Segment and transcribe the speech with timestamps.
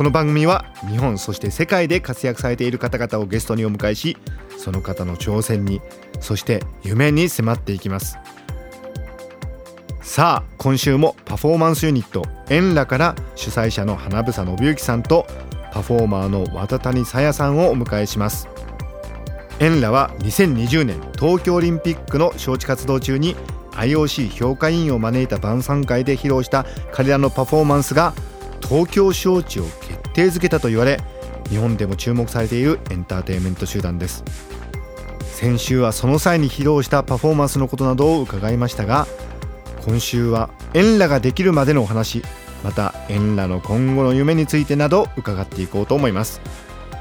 [0.00, 4.16] この番組は日本そして世界で活躍されている方々をゲストにお迎えし
[4.56, 5.82] その方の挑戦に
[6.20, 8.16] そして夢に迫っていきます。
[10.00, 15.26] さあ今週もパフォーマンスユニットエンラから主催者の花房信之さんと
[15.70, 18.48] パフォーマーの渡谷さやさんをお迎えします。
[19.58, 23.36] エンラは2020年東京オリンピックの招致活動中に
[23.72, 28.14] IOC 評価委員を招いた晩餐会で披露した彼らのパフォーマンスが
[28.62, 31.00] 東京招致を決定づけたと言われ
[31.48, 34.24] 日本でも注目されているエンターテインメント集団です。
[35.40, 39.06] 先週はその際に披露したパフォーマンスのことなどを伺いましたが
[39.86, 42.22] 今週はエンラができるまでのお話
[42.62, 46.42] またエンラの今後の夢についてなど伺っていこうと思います。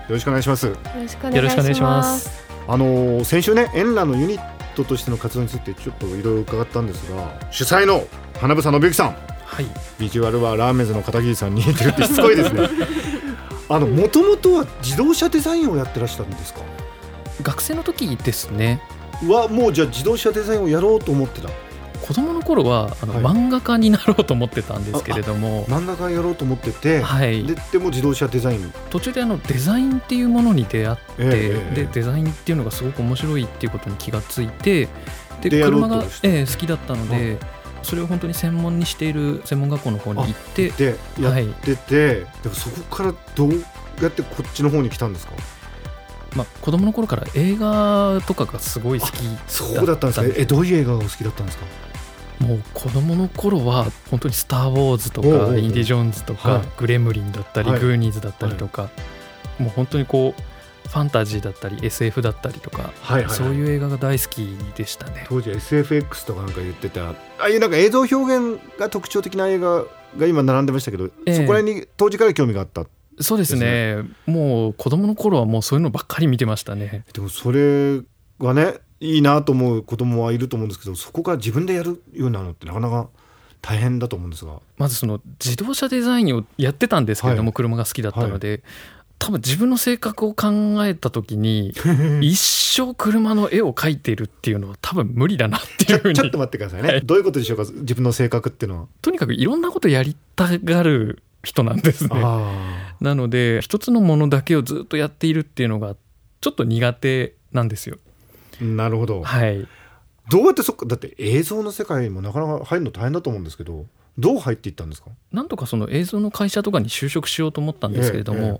[0.07, 0.67] よろしくお願いします。
[0.67, 2.31] よろしくお願いします。
[2.67, 4.41] あの先週ねエンラのユニッ
[4.75, 8.07] トとしての活動についてちょっといろいろ伺ったんですが主催の
[8.39, 9.17] 花房信之さん
[9.50, 9.66] はい。
[10.00, 12.69] ビジュアルはラーメンズの片桐さんに似てるってしつこいですね。
[13.67, 16.61] あのもともとは自動車デザインをやってらしたんですか？
[17.42, 18.81] 学生の時ですね。
[19.27, 21.50] はもうじゃあ自動車デザインをやろうと思ってた。
[22.02, 23.23] 子供の頃はあの、はい。
[23.23, 25.66] 漫画家になろうと思ってたんですけれども。
[25.66, 27.44] 漫画家やろうと思ってて、はい。
[27.44, 28.73] ででも自動車デザイン。
[28.89, 34.88] 途中であのデザインっていうものに出会って、ええでデザインっていうのがすごく面白いっていうことに気がついて
[35.42, 37.38] で車がええ好きだったので
[37.83, 43.53] それを本当に専門にしている専門学校の方に行ってでやってて、でもそこからどう
[44.02, 45.33] やってこっちの方に来たんですか？
[46.36, 49.14] まあ、子供の頃から映画とかがすごい好き
[49.48, 50.33] そうだったんですね。
[50.37, 51.65] えどういう映画がお好きだったんですか？
[52.39, 56.67] もう子供の頃は本当に「スター・ウォーズ」とかおうおうおう「インディ・ジョーンズ」とか、はい。
[56.77, 57.80] グレムリン」だったり、はい。
[57.80, 58.89] グーニーズだったりとか、
[59.58, 60.42] もう本当にこう
[60.89, 65.26] ファンタジーだったり SF だったりとか、はいはい、そういう映画が大好きでしたね。
[65.30, 67.11] 当時 SFX とかなんか言ってた。
[67.11, 69.86] ああいうなんか映像表現が特徴的な映画
[70.17, 71.36] が今並んでましたけど、ええ。
[71.36, 72.86] そこら辺に当時から興味があった。
[73.22, 73.98] そうですね。
[74.26, 77.04] もう子供の頃はもうそういうのばっかり見てましたね。
[77.14, 78.02] でもそれ
[78.39, 83.10] がねいいなと思う子供はいると思うんですけどそこから自分でやるようになるのってなかなか
[83.61, 84.60] 大変だと思うんですが。
[84.77, 87.54] まずその自動車デザインをやってたんですけれども、はい。
[87.54, 88.64] 車が好きだったので、
[89.19, 90.47] 多分自分の性格を考
[90.85, 91.73] えた時に
[92.21, 97.63] 一生車の絵を描いているっていうのは多分無理だなってちいうふうにょちょっと待ってくださいね、はいどういうことでしょうか？
[97.81, 98.87] 自分の性格っていうのは。
[99.02, 102.09] とにかくいろんなことやりたがる人なんですね。
[102.13, 105.95] あなので一つのものだけをずっとやっているっていうのが
[106.41, 107.97] ちょっと苦手なんですよ。
[108.61, 109.67] あなるほどはい。
[110.29, 113.87] どうやってそっかだって映像の世界もなかなか入るの大変だと思うんですけど
[114.17, 115.09] どう入っていったんですか？
[115.31, 118.59] なんとかその映像の会社とかに就職しようと思ったんですけれども、えええ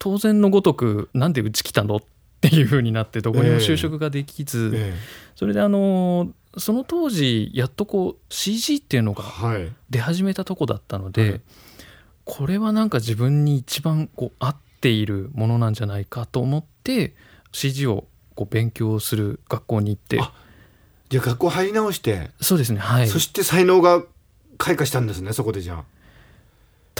[0.00, 1.96] 当然のごとくなんでうち来たの？
[1.96, 2.00] っ
[2.40, 4.94] ていうふうになってどこにも就職ができず、え
[5.36, 9.22] それであのその当時やっとこう CG っていうのが
[9.90, 11.40] 出始めたとこだったので、はい。
[12.24, 17.14] これはなんか自分に一番こう合っているものなんじゃないかと思って
[17.52, 20.18] CG をこう勉強する学校に行って。
[20.20, 20.32] あ
[21.10, 23.08] じゃあ学校入り直して、そうですねはい。
[23.08, 24.02] そして才能が
[24.56, 25.84] 開花したんですねそこでじゃあ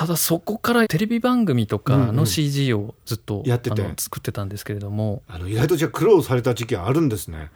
[0.01, 3.87] ただそこからテレビ番組とかの CG をずっと、やってて。
[3.99, 5.23] 作ってたんですけれども。
[5.29, 7.51] あの意外とじゃあ苦労された時期はあるんですね。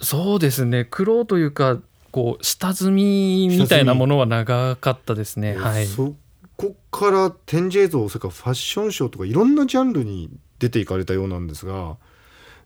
[0.00, 0.86] そうですね。
[0.86, 1.78] 苦労というか
[2.10, 5.54] こう下積みみたいなものは長かったですね。
[5.54, 5.84] はい。
[5.84, 6.14] そ
[6.56, 11.98] こから展示映像それからファッションショーとかいろんなジャンルに出ていかれたようなんですが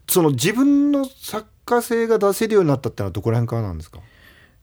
[0.08, 3.98] その自分の作家性が出せるようになったってのはどこら辺からなんですか？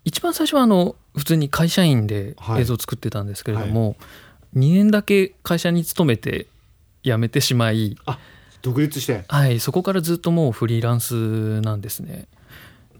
[0.06, 2.62] 一番最初はあの普通に会社員ではい。
[2.62, 3.96] 映像を作ってたんですけれども、
[4.56, 6.48] 2年だけ会社に勤めて
[7.04, 7.98] 辞めてしまい、
[8.62, 9.24] 独立して。
[9.28, 12.28] はい、そこからずっともうフリーランスなんですね。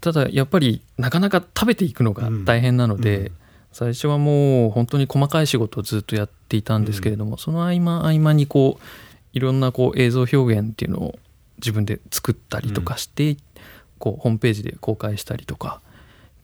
[0.00, 3.26] ただやっぱりなかなか食べていくのが大変なので、うん。
[3.26, 3.32] うん
[3.74, 8.84] 最初はもう本当に細かい仕事をずっとやっていたんですけれども、その合間合間にこう
[9.32, 11.18] いろんなこう映像表現っていうのを
[11.58, 13.36] 自分で作ったりとかして、
[13.98, 15.80] こうホームページで公開したりとか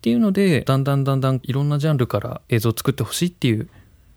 [0.00, 3.68] っていうのでだんだんだんだんいろんなジャンルから映像を作ってほしいっていう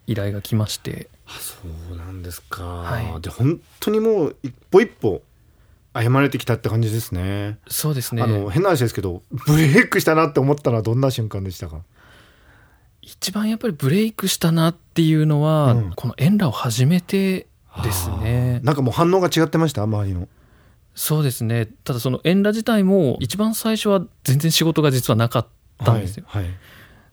[0.06, 1.08] 依頼が来まして。
[1.26, 1.56] あそ
[1.92, 3.20] うなんですか、はい。
[3.20, 5.22] で本当にもう一歩一歩
[5.92, 7.58] 歩まれてきたって感じですね。
[7.68, 8.22] そうですね。
[8.22, 11.82] あの変な話ですけどブレイクしたなって思ったのはどんな瞬間でしたか？
[13.02, 15.92] 一番やっぱりブレイクしたなっていうのは、うん。
[15.94, 17.46] この演羅を始めて
[17.82, 18.60] ですね。
[18.62, 19.82] なんかもう反応が違ってました？
[19.82, 20.28] 周りの。
[20.94, 21.66] そうですね。
[21.84, 25.46] ただその演羅自体も一番最初は全然仕事が実はなかっ
[25.78, 26.52] たんですよ、はい、はい。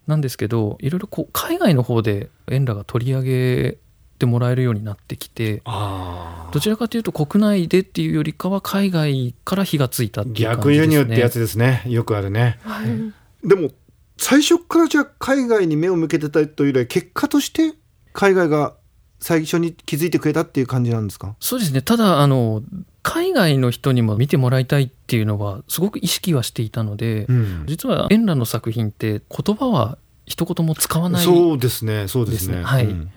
[0.07, 3.77] なんですけどいろいろこう海外の方で演羅が取り上げ
[4.17, 10.57] てもらえるようになってきてあどちらかというと国内でっていうよりかは海外から火がついたっていう感じですね。
[10.57, 11.83] 逆輸入ってやつですね。
[11.85, 12.59] よくあるね。
[12.63, 13.47] はい。
[13.47, 13.69] でも
[14.17, 17.73] 最初からじゃあ海外に目を向けてたというよりは結果として
[18.13, 18.75] 海外が
[19.19, 21.35] 最初に気づいてくれたっていう感じなんですか？
[21.39, 21.81] そうですね。
[21.81, 22.61] ただあの
[23.03, 27.63] 海外の人にも見てもらいたいっていうのはすごく意識はしていたので、うん。
[27.65, 32.57] 実はエンラの作品って言葉は一言も使わないそうですねそうですね。
[32.57, 32.63] ですね。
[32.63, 32.85] はい。
[32.85, 33.11] うん。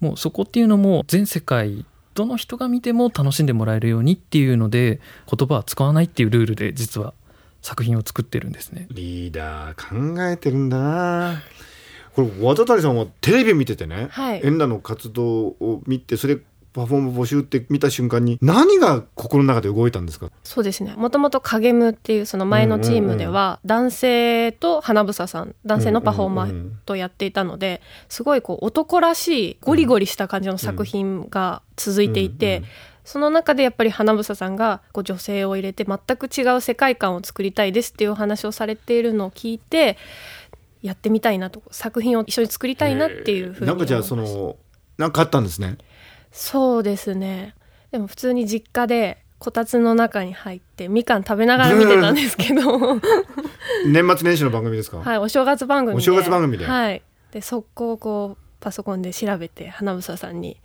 [0.00, 1.84] もうそこっていうのも全世界
[2.14, 5.00] どの人が見ても楽しんでもらえるようにっていうので
[5.30, 7.14] 言葉は使わないっていうルールで実は
[7.62, 8.88] 作品を作ってるんですね。
[8.90, 11.42] リーダー考えてるんだな。
[12.16, 14.40] これ渡谷さんはテレビ見ててね、はい。
[14.44, 16.38] エンラの活動を見てそれ
[16.72, 20.30] パフォーム募集って見た瞬間に何が心の中で動いたんですか？
[20.44, 20.94] そうですね。
[20.96, 32.62] もともと影ムっていうその前のチームでは男性と花房さん男性のパフォーマーとやっていたのですごいこう男らしいゴリゴリした感じの作品が続いていて、
[33.04, 39.96] その中でやっぱり花房さんがこう女性を入れて全く違う世界観を作りたいですっていうお話をされているのを聞いて
[40.82, 44.56] やってみたいなと作品を一緒に作りたいなっていうふうになんかじゃあその
[44.96, 45.78] なんかあったんですね
[46.32, 47.54] そうですね。
[47.90, 53.00] でも普通に実家でこたつの中に入ってみかん食べながら見てたんですけど。
[53.86, 55.98] 年末年始の番組ですか、はいお正月番組で。
[55.98, 56.66] お正月番組で。
[56.66, 57.02] はい。
[57.32, 60.60] で速攻こうパソコンで調べて花房さんに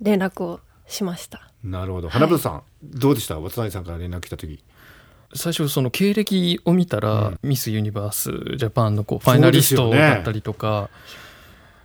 [0.00, 1.50] 連絡をしました。
[1.62, 2.08] なるほど。
[2.08, 3.38] 花房さん、どうでした？
[3.38, 4.62] 渡谷さんから連絡来た時。
[5.34, 10.90] 最初その経歴を見たら、ミス・ユニバース・ジャパンのこうファイナリストだったりとか、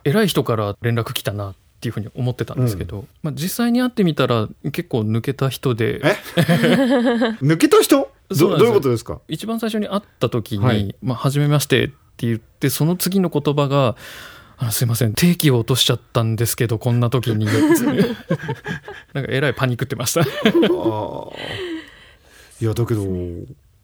[0.04, 6.02] 偉い人から連絡来たなっていうふうに思ってたんですけど、まあ、実際に会ってみたら結構抜けた人で。
[6.04, 6.16] え？
[7.42, 8.10] 抜けた人？
[8.30, 9.20] どどういうことですか？
[9.28, 10.96] 一番最初に会った時に「はい。
[11.04, 11.94] まあ、初めまして」って
[12.28, 13.96] 言ってその次の言葉が
[14.58, 17.46] 「あのすいません定期を落としちゃったんですけどこんな時に」
[19.14, 20.22] なんかえらいパニックってました。
[20.22, 20.26] い
[22.66, 23.04] やだけど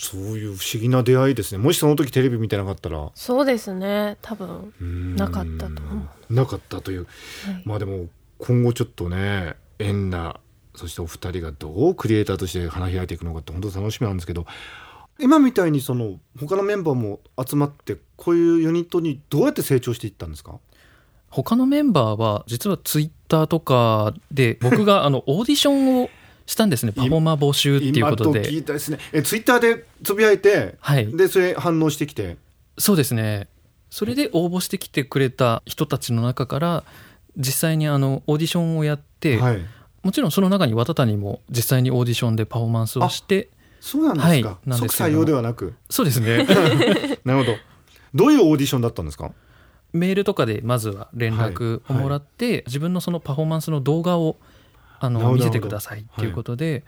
[0.04, 1.60] そういう不思議な出会いですね。
[1.60, 3.12] もしその時テレビ見てなかったら。
[3.14, 4.18] そうですね。
[4.24, 4.74] 多分
[5.16, 7.06] なかったと思なかったという。
[7.46, 7.62] はい。
[7.66, 8.08] まあでも
[8.40, 10.40] 今後ちょっとねエンナ
[10.76, 14.48] そしてお二人がどうクリエイターとして花開いていくのかって本当楽しみなんですけど
[15.20, 20.60] 今みたいにその他のメンバーも集まってこういうユニットにどうやって成長していったんですか？
[21.30, 26.10] 他のメンバーは実はツイッターとかで僕があの オーディションを
[26.46, 28.44] したんですねパフォーマー募集っていうことで。
[28.44, 29.00] 聞いたですね。
[29.14, 31.16] えツイッターでつぶやいてはい。
[31.16, 32.38] でそれ反応してきて。
[32.78, 33.48] そうですね。
[33.90, 36.84] それで応募してきてくれた人たちの中から
[37.38, 39.62] 実際にあのオーディションをやって、はい。
[40.04, 43.50] もちろんその中に渡谷も実際にオーディションでパフォーマンスをして
[43.80, 45.74] そうなんですか、はいなんです即採用ではなく。
[45.90, 46.46] そうですね。
[47.26, 47.58] なるほど。
[48.14, 49.32] どういうオーディションだったんですか？
[49.94, 54.38] メールとかでまずは連絡をもらって、自分のそのパフォーマンスの動画を
[55.04, 56.84] あの見せてくださいっていうことで、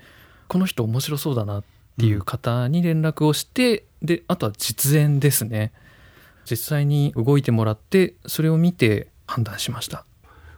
[0.48, 1.64] この人面白そうだなっ
[2.00, 5.74] ていう方に連絡をして、であとは実演ですね。
[6.50, 10.06] 実際に動いてもらってそれを見て判断しました。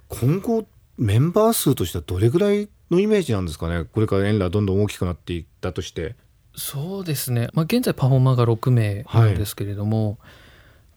[0.09, 0.65] 今後
[0.97, 3.85] メンバー数としてはどれぐらいのイメージなんですかね？
[3.85, 6.15] これからエンラーどんどん大きくなっていったとして。
[6.57, 10.17] そうですね、まあ、現在パフォーマーが6名なんですけれども、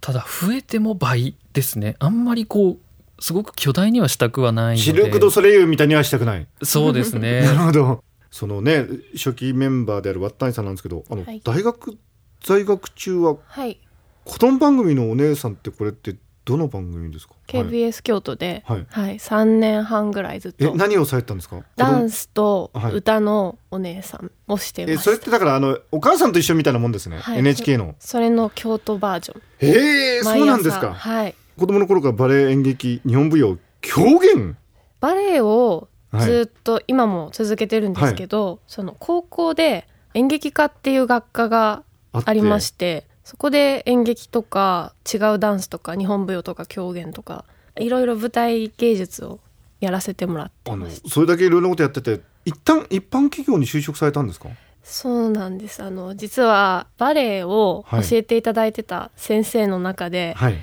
[0.01, 1.97] ただ増えても倍ですね。
[1.99, 2.79] あんまりこう
[3.21, 4.83] すごく巨大にはしたくはないので。
[4.83, 7.43] シルク・ド・ソレイユみたいにはしたくない、そうですね。
[7.47, 8.05] なるほど。
[8.31, 11.41] そのね初期メンバーであるワッタニさんなんですけどあの、はい。
[11.43, 11.97] 大学
[12.45, 13.79] 在学中ははい。
[14.25, 18.87] 子供番組のお姉さんってこれってどの番組ですか、はい KBS 京都で、はい。
[18.91, 20.67] はい、3年半ぐらいずっと。
[20.67, 21.63] え何をされてたんですか？
[21.77, 22.93] ダンススとはい。
[22.93, 27.39] 歌のお姉さんをしてまえす、それってだからあのお母さんと一緒みたいなもんですね、はい。
[27.39, 27.95] NHK の。
[27.99, 29.43] それの京都バージョン。
[29.61, 30.93] ええそうなんですか。
[30.93, 34.57] はい子供の頃からバレエ演劇日本舞踊狂言？
[35.01, 47.45] バレエをはいずっと今も続けてるんですけど、その高校で演劇科っていう学科がありましてそこで演劇とか違うダンスとか日本舞踊とか狂言とか
[47.77, 49.39] いろいろ舞台芸術を
[49.81, 54.49] やらせてもらってあのそれだけいろんなことやってて一旦一般企業に就職されたんですか？
[54.83, 55.83] そうなんです。
[55.83, 60.55] あの実はバレエを教えていただいてた先生の中で、はい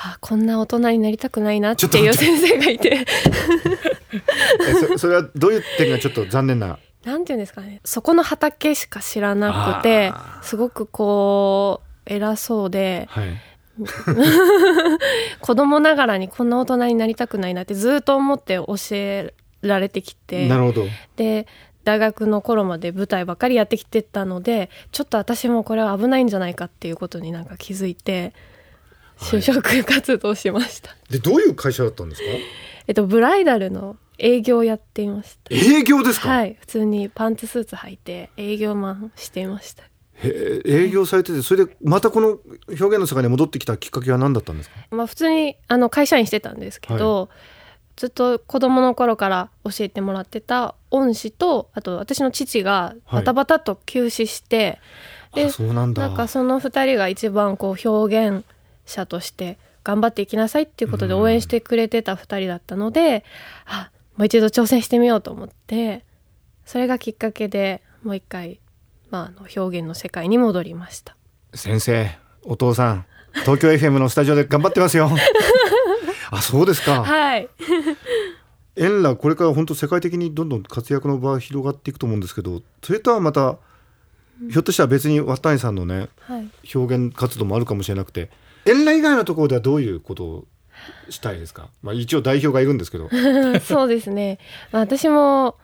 [0.00, 3.04] あこんな大人になりたくないなっていう先生がいて。
[4.68, 6.78] えそそれはどういう点がちょっと残念な？
[7.04, 7.80] なんていうんですかね。
[7.84, 10.12] そこの畑しか知らなくて
[10.42, 13.28] すごくこう偉そうではい。
[15.40, 20.86] 子供ながらにこんな大人になりたくないなってずっと思って教えられてきてなるほど。
[21.16, 21.46] で
[21.84, 28.34] 大学の頃まで舞台ばっかりやってきてたのでちょっと私もこれは危ないんじゃないかっていうことになんか気づいて
[29.18, 32.28] 就職活動しました、でどういう会社だったんですか？
[32.86, 35.54] えっとブライダルの営業やっていました。
[35.54, 36.56] 営業ですか、はい。
[36.60, 39.84] 普通にパンツスーツ履いて営業マンしていました。
[40.20, 44.76] 営業されててそれでまたこの表現の世界に戻ってきたきっかけは何だったんですか？
[44.90, 47.28] まあ普通にあの会社員してたんですけど、
[47.96, 54.80] ずっと子供の頃から教えてもらってた恩師とあと私の父がバタバタと急死して、
[55.34, 56.08] であそうなんだ。
[56.08, 58.44] なんかその2人が一番こう表現
[58.90, 63.24] 者として頑張っていきなさいっていうことで応援してくれてた2人だったので、
[63.66, 66.04] あもう一度挑戦してみようと思って
[66.66, 68.60] それがきっかけでもう一回、
[69.10, 71.16] まあ、あの表現の世界に戻りました。
[71.54, 72.10] 先生
[72.42, 75.10] お父さん東京 FM のスタジオで頑張ってますよ。
[76.30, 77.04] あそうですか。
[77.04, 77.48] はい。
[78.76, 83.56] エンラこれから本当世界的にどんどん活躍の場が広がっていくと思うんですけどそれとはまた
[84.50, 86.48] ひょっとしたら別に渡谷さんのねはい。
[86.74, 88.30] 表現活動もあるかもしれなくて
[88.68, 90.44] エンラ以外のところではどういうことを
[91.08, 93.08] したいですか、まあ、一応代表がいるんですけど。
[93.60, 94.38] そうですね、
[94.72, 95.56] まあ、私も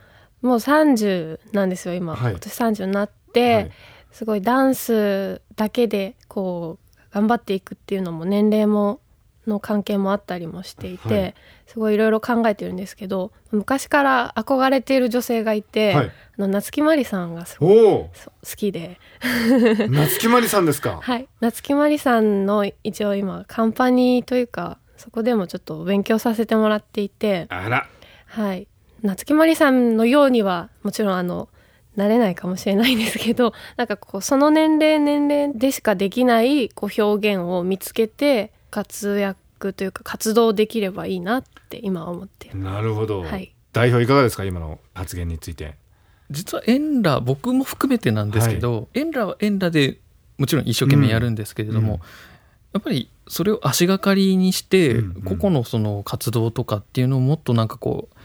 [0.43, 2.33] もう30なんですよ今、はい。
[2.33, 3.71] 今年30になって、はい。
[4.13, 9.01] すごいダンスだけでこう頑張っていくっていうのも年齢も
[9.47, 11.35] の関係もあったりもしていて、はい。
[11.67, 16.07] すごいいろいろ考えてるんですけど昔から憧れている女性がいて、はい。
[16.07, 18.11] あの夏木マリさんがすご好
[18.57, 18.99] きで、
[19.91, 20.99] 夏木マリさんですか？
[21.03, 27.47] はい、夏木マリさんの一応今カンパニーというかそこでもちょっと勉強させてもらっていて。
[27.49, 27.87] あら。
[28.27, 28.67] はい。
[29.03, 31.49] 夏木マリさんのようにはもちろんあの
[31.95, 42.59] なれないかもしれないんですけどなんかこうその年齢年齢でしかできないこう表現を見つけて活躍というか活動できればいいなって今は思ってる。
[42.59, 43.55] なるほど、はい。
[43.73, 45.77] 代表いかがですか今の発言について。
[46.31, 50.01] 実はエンラ僕も含めてなんですけど、エンラはエンラで
[50.39, 52.01] もちろん一生懸命やるんですけれども、うん。
[52.73, 55.23] やっぱりそれを足がかりにして、うんうん。
[55.23, 58.17] 個々のその活動とかっていうのをもっとなんかこう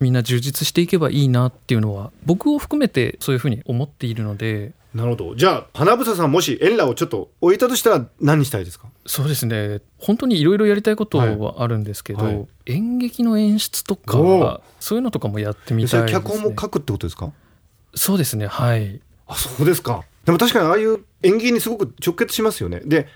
[0.00, 4.72] みんな充実していけばいいなっていうのは僕を含めてそういうふうに思っているので。
[4.94, 5.36] なるほど。
[5.36, 8.88] じゃあ花房さんもしエンラをちょっと置いたとしたら何したいですか？
[9.04, 9.80] そうですね。
[9.98, 12.36] 本当にいろいろやりたいことはあるんですけど、はい。
[12.36, 17.32] はい演劇の演出とかそういうのとかもやってみたいです、ね、脚本も書くってことですか？
[17.96, 19.00] そうですねはい。
[19.26, 20.04] あそうですか。
[20.24, 22.80] でも確かにああいう演技にすごく直結しますよね。
[22.84, 23.08] で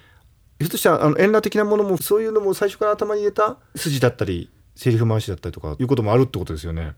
[0.59, 6.95] ひょっとしたらあのエンラ的なものもそういうのも最初から頭に入れた筋だったりセリフ回しだったりとかいうこともあるってことですよね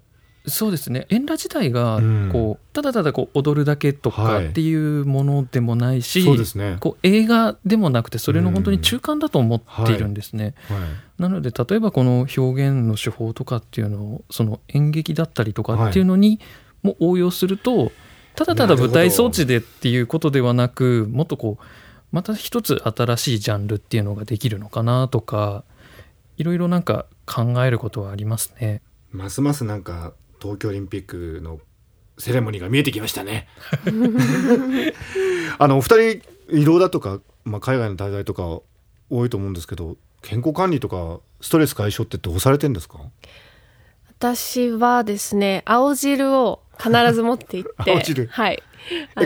[0.48, 1.06] そうですね。
[1.10, 2.30] 演羅自体がうん。
[2.32, 4.44] こうただただこう踊るだけとはい。
[4.44, 6.76] かっていうものでもないし、そうですね。
[6.80, 10.54] こう映画でもなくてそれの本当に中間だと思っているんですね。
[10.68, 11.22] はい。
[11.22, 16.40] なので例えばこの表現の手法とかっていうのをその演劇だったりとかっていうのに
[16.82, 17.92] も応用すると、
[18.34, 21.64] ただただ舞台装置でっていうことではなくもっとこう
[22.12, 25.64] また一つ新しいジャンルっていうのができるのかなとか
[26.36, 28.80] いろいろなんか考えることはありますね。
[29.10, 31.60] ますますなんか東京オリンピックの
[32.18, 33.46] セレモニーが見えてきましたね。
[35.58, 38.44] あのお二人移動だとか、まあ、海外の滞在とか
[39.10, 42.98] 多いと思うんですけど健康管理とかストレス解消ってどうされてんですか？
[44.18, 48.26] 私はですね青汁を必ず持って行って 青汁？
[48.26, 48.62] はい。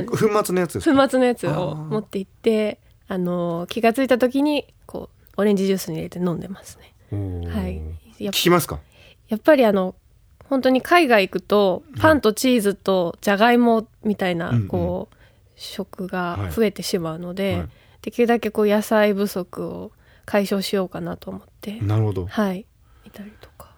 [0.07, 1.03] 粉末のやつですか？
[1.05, 2.79] 粉末のやつあをー持って行って
[3.09, 6.93] あの気がついた時にこうオレンジジュースに入れて飲んでますね。
[7.51, 7.81] はい。
[8.19, 8.81] 聞きますか？
[9.29, 9.95] やっぱりあの
[10.53, 15.17] 本当に海外行くとパンとチーズとじゃがいもみたいなこう
[15.57, 17.69] 食がはい増えてしまうので、はい。
[18.03, 19.93] できるだけこう野菜不足を
[20.27, 22.27] 解消しようかなと思って、なるほど。
[22.27, 22.67] はい。
[23.07, 23.71] いたりとか。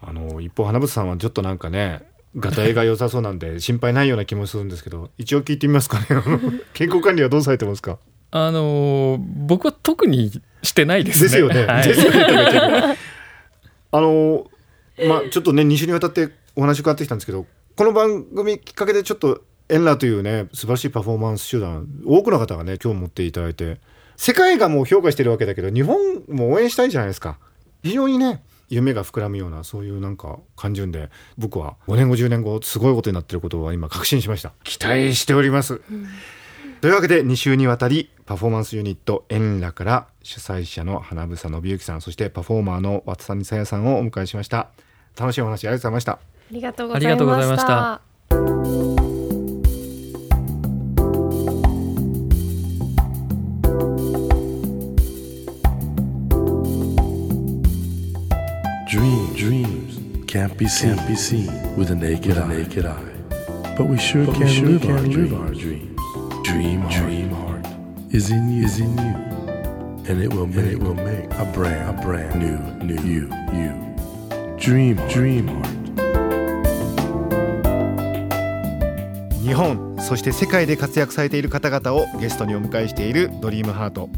[0.00, 2.04] あの一方花房さんはちょっとなんかね
[2.36, 6.06] がたいが良さそうなんで 心配ないような気もするんですけど一応聞いてみますかね。
[6.74, 7.98] 健康管理はどうされてますか？
[8.30, 10.30] あのー僕は特に
[10.62, 11.24] してないですね。
[11.24, 11.66] ですよね。
[11.66, 11.90] はい。
[13.90, 14.46] あの
[15.08, 17.46] まあちょっとね2週にわたってお話伺ってきたんですけど
[17.76, 23.80] この番組きっかけでちょっとエンラというね素晴らしいパフォーマンス集団多くの方がね今日持っていただいて
[24.16, 27.38] 世界がもう評価してるわけだけど日本も応援したいじゃないですか。
[27.82, 34.52] 非常にね夢が膨らむようなそういうなんか感じで僕は5年後10年後すごいことになってることは今確信しました。
[34.64, 35.80] 期待しております、
[36.84, 44.68] というわけで2週にわたりパフォーマンスユニット円楽から主催者の花房信之さんそしてパフォーマーの渡谷さやさんをお迎えしました。
[45.18, 46.12] 楽しいお話ありがとうございました。
[46.12, 46.18] あ
[46.50, 48.02] りがとうございました。
[60.26, 61.46] Can't be seen.
[61.78, 65.93] With the naked eye, but we sure can live our dreams.
[66.44, 67.66] Dream, heart, dream heart
[68.10, 69.14] is in you, is in you,
[70.06, 73.72] and it will make, it will make a brand, a brand new, new you, you.
[74.58, 75.74] Dream, dream heart.
[79.42, 84.10] 日本そして世界で活躍されている方々をゲストにお迎えしているドリームハート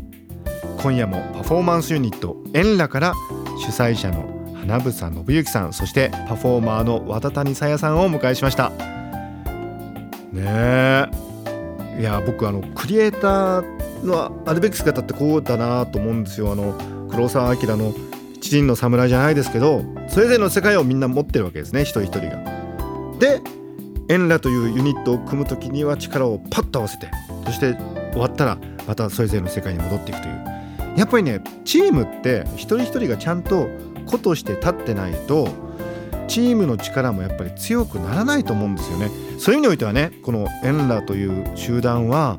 [0.78, 3.14] 今夜もパフォーマンスユニットエンラから
[3.58, 8.70] 主催者の花房信之さんそしてパフォーマーの和田谷さやさんをお迎えしました
[10.32, 11.25] ねえ
[11.98, 16.52] いや僕あのクリエイターのあるべき姿ってこうだなと思うんですよ。
[16.52, 16.78] あの
[17.10, 17.94] 黒澤明の
[18.40, 21.82] 七人の侍じゃないですけどそれぞれの世界をみんな持ってるわけですね。
[21.82, 22.38] 一人一人が。
[23.18, 23.40] で
[24.08, 27.10] エンラというユニットを組む時には力をパッと合わせて
[27.46, 27.74] そして
[28.12, 30.44] 終わったらまたそれぞれの世界に戻っていくという。
[30.96, 33.68] やっぱりねチームって一人一人がちゃんと
[34.06, 35.48] 個として立ってないと
[36.28, 39.10] チームの力もやっぱり強くならないと思うんですよね。
[39.38, 42.38] そういう意味においてはねこのエンラという集団は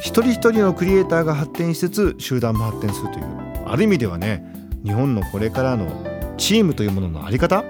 [0.00, 3.24] 一人一人のクリエイターが発展しつつ集団も発展するという
[3.66, 4.44] ある意味ではね
[4.84, 6.04] 日本のこれからの
[6.36, 7.64] チームというものの在り方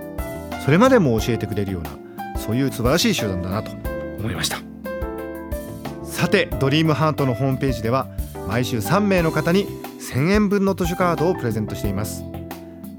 [0.65, 1.91] それまでも教えてくれるような
[2.39, 3.71] そういう素晴らしい集団だなと
[4.19, 4.59] 思いました。
[6.23, 8.07] さてドリームハートのホームページでは
[8.47, 9.67] 毎週3名の方に
[9.99, 12.23] 1000円分の図書カードをプレゼントしています。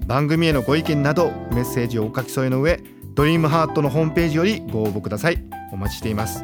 [0.06, 2.80] 番組へのご意見などメッセージをお書き添えの上
[3.16, 5.38] ドリームハートのホームページよりご応募ください。
[5.72, 6.44] お待ちしています。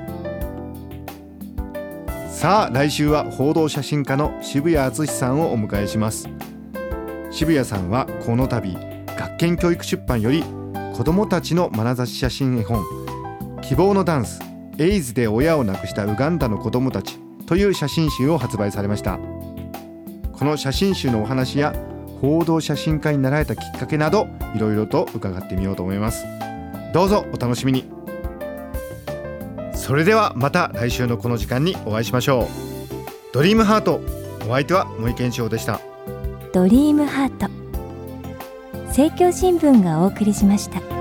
[2.32, 6.30] さあ来週は報道写真家の渋谷敦さんをお迎えします。
[7.32, 8.78] 渋谷さんはこの度
[9.18, 10.44] 学研教育出版より
[10.94, 12.84] 子どもたちの眼差し写真絵本
[13.64, 14.40] 「希望のダンス
[14.78, 19.18] エイズで親を亡くしたウガンダの子どもたち」という写真集を発売されました。
[20.34, 21.74] この写真集のお話や
[22.22, 26.26] 報道写真家になられたきっかけなどいろいろと伺ってみようと思います。
[26.94, 27.86] どうぞお楽しみに。
[29.74, 32.46] それではまた来週のこの時間にお会いしましょう。
[33.34, 34.02] ドリームハート
[34.48, 35.80] お相手は森健翔でした。
[36.54, 37.50] ドリームハート。
[38.88, 40.99] 政教新聞がお送りしました。